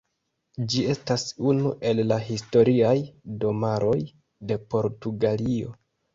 Ĝi 0.71 0.85
estas 0.93 1.25
unu 1.51 1.73
el 1.89 2.01
la 2.13 2.17
Historiaj 2.31 2.95
Domaroj 3.45 3.95
de 4.53 4.61
Portugalio. 4.75 5.79